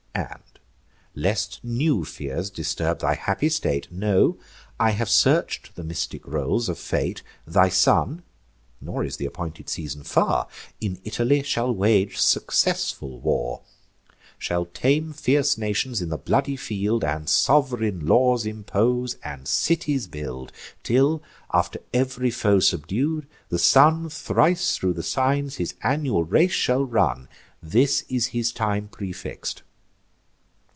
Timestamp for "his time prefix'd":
28.27-29.61